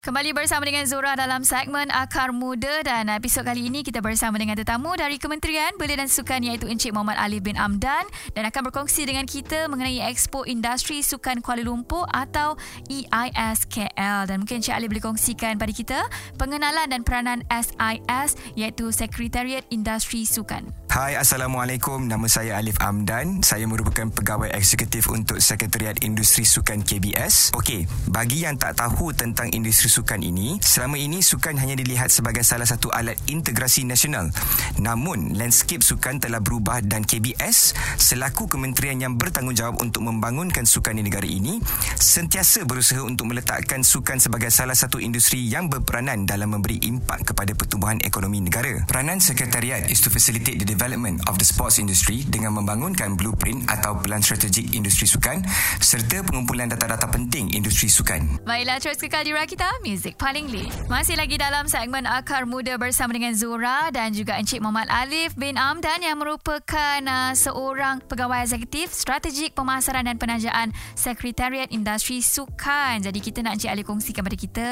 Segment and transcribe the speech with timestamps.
[0.00, 4.56] Kembali bersama dengan Zura dalam segmen Akar Muda dan episod kali ini kita bersama dengan
[4.56, 9.04] tetamu dari Kementerian Belia dan Sukan iaitu Encik Muhammad Alif bin Amdan dan akan berkongsi
[9.04, 12.56] dengan kita mengenai Expo Industri Sukan Kuala Lumpur atau
[12.88, 16.00] EISKL dan mungkin Encik Alif boleh kongsikan pada kita
[16.40, 20.89] pengenalan dan peranan SIS iaitu Sekretariat Industri Sukan.
[20.90, 22.10] Hai Assalamualaikum.
[22.10, 23.46] Nama saya Alif Amdan.
[23.46, 29.54] Saya merupakan pegawai eksekutif Untuk Sekretariat Industri Sukan KBS Okey, bagi yang tak tahu Tentang
[29.54, 34.34] industri sukan ini Selama ini sukan hanya dilihat Sebagai salah satu alat integrasi nasional.
[34.82, 41.06] Namun landscape sukan telah berubah Dan KBS Selaku kementerian yang bertanggungjawab Untuk membangunkan sukan di
[41.06, 41.62] negara ini
[42.02, 47.54] Sentiasa berusaha untuk meletakkan Sukan sebagai salah satu industri Yang berperanan dalam memberi impak Kepada
[47.54, 48.82] pertumbuhan ekonomi negara.
[48.90, 54.00] Peranan Sekretariat is to facilitate the development of the sports industry dengan membangunkan blueprint atau
[54.00, 55.44] pelan strategik industri sukan
[55.76, 58.40] serta pengumpulan data-data penting industri sukan.
[58.48, 60.72] Baiklah, terus kekal di kita, Music Paling Lead.
[60.88, 65.60] Masih lagi dalam segmen Akar Muda bersama dengan Zura dan juga Encik Muhammad Alif bin
[65.60, 73.04] Amdan yang merupakan uh, seorang pegawai eksekutif strategik pemasaran dan penajaan Sekretariat Industri Sukan.
[73.04, 74.68] Jadi kita nak Encik Alif kongsikan kepada kita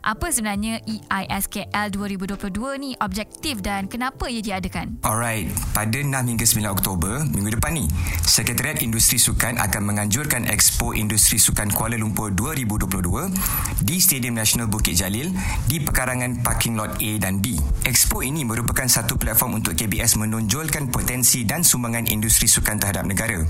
[0.00, 2.48] apa sebenarnya EISKL 2022
[2.80, 4.96] ni objektif dan kenapa ia diadakan?
[5.04, 7.84] Alright, pada 6 hingga 9 Oktober minggu depan ni
[8.24, 14.98] Sekretariat Industri Sukan akan menganjurkan Expo Industri Sukan Kuala Lumpur 2022 di Stadium Nasional Bukit
[14.98, 15.32] Jalil
[15.66, 17.54] di pekarangan parking lot A dan B.
[17.86, 23.40] Expo ini merupakan satu platform untuk KBS menonjolkan potensi dan sumbangan industri sukan terhadap negara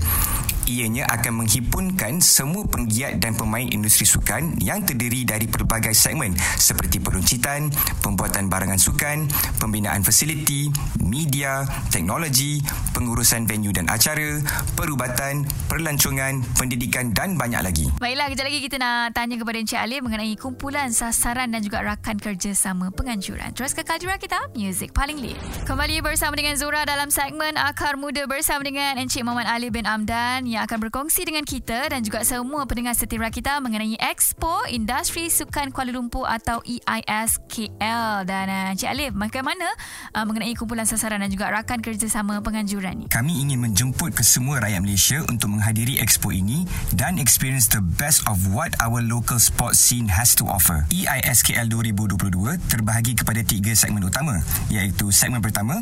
[0.71, 7.03] ianya akan menghimpunkan semua penggiat dan pemain industri sukan yang terdiri dari pelbagai segmen seperti
[7.03, 7.67] peruncitan,
[7.99, 9.27] pembuatan barangan sukan,
[9.59, 10.71] pembinaan fasiliti,
[11.03, 12.63] media, teknologi,
[12.95, 14.39] pengurusan venue dan acara,
[14.79, 17.85] perubatan, perlancongan, pendidikan dan banyak lagi.
[17.99, 22.15] Baiklah, kejap lagi kita nak tanya kepada Encik Ali mengenai kumpulan sasaran dan juga rakan
[22.15, 23.51] kerjasama penganjuran.
[23.51, 25.37] Terus ke Kajura kita, Music Paling Lead.
[25.67, 30.47] Kembali bersama dengan Zura dalam segmen Akar Muda bersama dengan Encik Muhammad Ali bin Amdan
[30.47, 35.73] yang akan berkongsi dengan kita dan juga semua pendengar setia kita mengenai Expo Industri Sukan
[35.73, 38.29] Kuala Lumpur atau EISKL.
[38.29, 39.65] Dan uh, Encik Alif, bagaimana
[40.13, 43.05] uh, mengenai kumpulan sasaran dan juga rakan kerjasama penganjuran ini?
[43.09, 48.21] Kami ingin menjemput ke semua rakyat Malaysia untuk menghadiri Expo ini dan experience the best
[48.29, 50.85] of what our local sports scene has to offer.
[50.93, 55.81] EISKL 2022 terbahagi kepada tiga segmen utama iaitu segmen pertama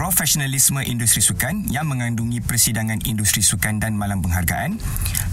[0.00, 4.80] profesionalisme industri sukan yang mengandungi persidangan industri sukan dan malam penghargaan.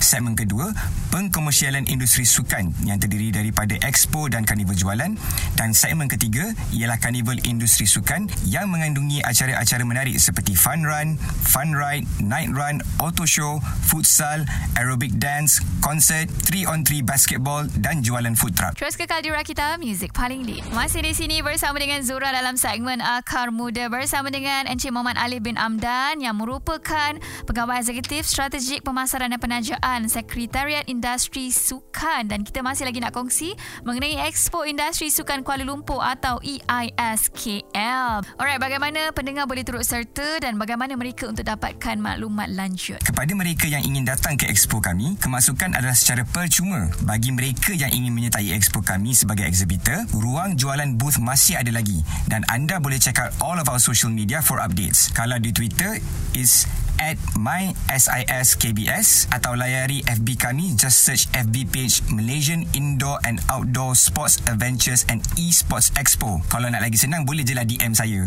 [0.03, 0.75] Segmen kedua,
[1.07, 5.15] pengkomersialan industri sukan yang terdiri daripada expo dan karnival jualan.
[5.55, 11.15] Dan segmen ketiga ialah karnival industri sukan yang mengandungi acara-acara menarik seperti fun run,
[11.47, 14.43] fun ride, night run, auto show, futsal,
[14.75, 18.75] aerobic dance, konsert, 3 on 3 basketball dan jualan food truck.
[18.75, 20.67] Terus kekal di Rakita, Music Paling Lead.
[20.75, 25.21] Masih di sini bersama dengan Zura dalam segmen Akar Muda bersama dengan dengan Encik Muhammad
[25.21, 27.13] Ali bin Amdan yang merupakan
[27.45, 33.53] pegawai eksekutif strategik pemasaran dan penajaan Sekretariat Industri Sukan dan kita masih lagi nak kongsi
[33.85, 38.25] mengenai Expo Industri Sukan Kuala Lumpur atau EISKL.
[38.33, 42.97] Alright, bagaimana pendengar boleh turut serta dan bagaimana mereka untuk dapatkan maklumat lanjut?
[43.05, 46.89] Kepada mereka yang ingin datang ke expo kami, kemasukan adalah secara percuma.
[47.05, 52.01] Bagi mereka yang ingin menyertai expo kami sebagai exhibitor, ruang jualan booth masih ada lagi
[52.25, 55.11] dan anda boleh check out all of our social media for updates.
[55.11, 55.99] Kalau di Twitter
[56.31, 56.63] is
[56.97, 64.41] at mysiskbs atau layari FB kami just search FB page Malaysian Indoor and Outdoor Sports
[64.49, 66.41] Adventures and Esports Expo.
[66.49, 68.25] Kalau nak lagi senang boleh je lah DM saya.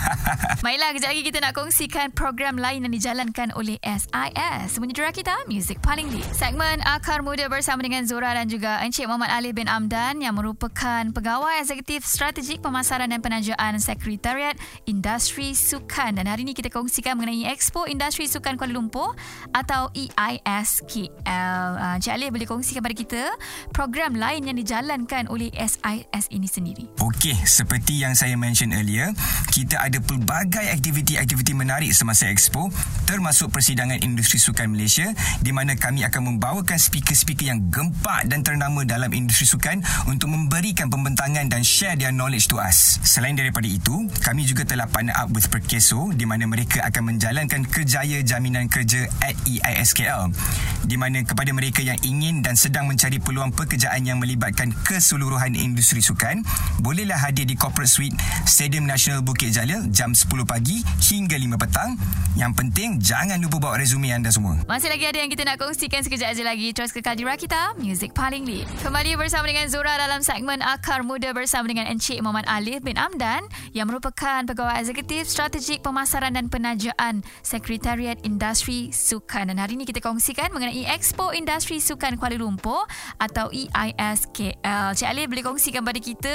[0.64, 4.78] Baiklah, kejap lagi kita nak kongsikan program lain yang dijalankan oleh SIS.
[4.78, 6.26] Menyedera kita, Music Paling Lead.
[6.30, 11.02] Segmen Akar Muda bersama dengan Zora dan juga Encik Muhammad Ali bin Amdan yang merupakan
[11.10, 14.54] pegawai eksekutif strategik pemasaran dan penajaan Sekretariat
[14.86, 16.22] Industri Sukan.
[16.22, 19.16] Dan hari ini kita kongsikan mengenai Expo Industri Industri Sukan Kuala Lumpur
[19.56, 21.72] atau EISKL.
[21.96, 23.22] Encik Alif boleh kongsikan kepada kita
[23.72, 26.84] program lain yang dijalankan oleh SIS ini sendiri.
[27.00, 29.14] Okey, seperti yang saya mention earlier,
[29.54, 32.68] kita ada pelbagai aktiviti-aktiviti menarik semasa Expo
[33.08, 35.08] termasuk persidangan industri sukan Malaysia
[35.40, 39.80] di mana kami akan membawakan speaker-speaker yang gempak dan ternama dalam industri sukan
[40.10, 43.00] untuk memberikan pembentangan dan share their knowledge to us.
[43.06, 47.62] Selain daripada itu, kami juga telah partner up with Perkeso di mana mereka akan menjalankan
[47.68, 50.34] kerja Jaya Jaminan Kerja at EISKL
[50.82, 56.02] di mana kepada mereka yang ingin dan sedang mencari peluang pekerjaan yang melibatkan keseluruhan industri
[56.02, 56.42] sukan
[56.82, 58.18] bolehlah hadir di Corporate Suite
[58.50, 61.94] Stadium Nasional Bukit Jalil jam 10 pagi hingga 5 petang.
[62.34, 64.58] Yang penting jangan lupa bawa resume anda semua.
[64.66, 66.74] Masih lagi ada yang kita nak kongsikan sekejap aja lagi.
[66.74, 68.66] Terus kekal di Rakita Music Paling Lead.
[68.82, 73.46] Kembali bersama dengan Zura dalam segmen Akar Muda bersama dengan Encik Muhammad Alif bin Amdan
[73.70, 77.83] yang merupakan pegawai eksekutif strategik pemasaran dan penajaan Sekretariat
[78.24, 79.52] Industri Sukan.
[79.52, 82.88] Dan hari ini kita kongsikan mengenai Expo Industri Sukan Kuala Lumpur
[83.20, 84.96] atau EISKL.
[84.96, 86.32] Cik Ali boleh kongsikan pada kita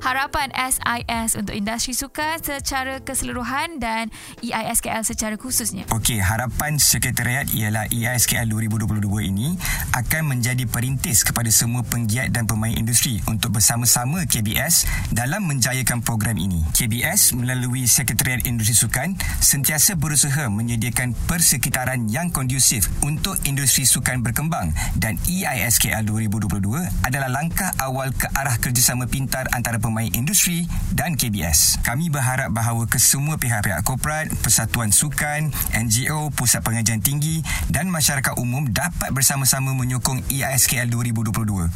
[0.00, 4.08] harapan SIS untuk industri sukan secara keseluruhan dan
[4.40, 5.84] EISKL secara khususnya.
[5.92, 9.52] Okey, harapan Sekretariat ialah EISKL 2022 ini
[9.92, 16.40] akan menjadi perintis kepada semua penggiat dan pemain industri untuk bersama-sama KBS dalam menjayakan program
[16.40, 16.64] ini.
[16.72, 19.12] KBS melalui Sekretariat Industri Sukan
[19.44, 20.85] sentiasa berusaha menyediakan
[21.26, 26.62] persekitaran yang kondusif untuk industri sukan berkembang dan EISKL 2022
[27.02, 31.82] adalah langkah awal ke arah kerjasama pintar antara pemain industri dan KBS.
[31.82, 38.70] Kami berharap bahawa kesemua pihak-pihak korporat, persatuan sukan, NGO, pusat pengajian tinggi dan masyarakat umum
[38.70, 41.66] dapat bersama-sama menyokong EISKL 2022.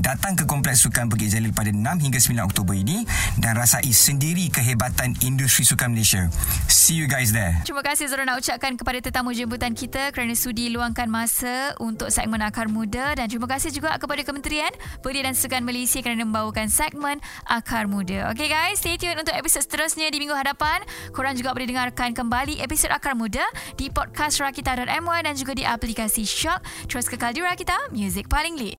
[0.00, 3.04] Datang ke Kompleks Sukan Bukit Jalil pada 6 hingga 9 Oktober ini
[3.36, 6.28] dan rasai sendiri kehebatan industri sukan Malaysia.
[6.68, 7.60] See you guys there.
[7.64, 12.38] Terima kasih Zura nak ucapkan kepada tetamu jemputan kita kerana sudi luangkan masa untuk segmen
[12.46, 14.70] Akar Muda dan terima kasih juga kepada Kementerian
[15.02, 18.30] Belia dan Sukan Malaysia kerana membawakan segmen Akar Muda.
[18.30, 20.78] Okay guys, stay tune untuk episod seterusnya di minggu hadapan.
[21.10, 23.42] Korang juga boleh dengarkan kembali episod Akar Muda
[23.74, 26.86] di podcast rakita.my dan juga di aplikasi Shock.
[26.86, 28.74] Terus kekal di Rakita, music paling lead.